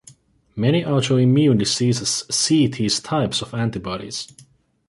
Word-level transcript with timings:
Many 0.55 0.81
autoimmune 0.83 1.59
diseases 1.59 2.25
see 2.31 2.65
these 2.65 2.99
types 2.99 3.43
of 3.43 3.53
antibodies. 3.53 4.33